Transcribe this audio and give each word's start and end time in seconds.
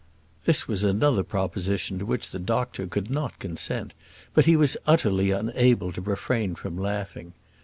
This 0.45 0.67
was 0.67 0.83
another 0.83 1.21
proposition 1.23 1.99
to 1.99 2.07
which 2.07 2.31
the 2.31 2.39
doctor 2.39 2.87
could 2.87 3.11
not 3.11 3.37
consent; 3.37 3.93
but 4.33 4.45
he 4.45 4.55
was 4.57 4.75
utterly 4.87 5.29
unable 5.29 5.91
to 5.91 6.01
refrain 6.01 6.55
from 6.55 6.75
laughing. 6.75 7.33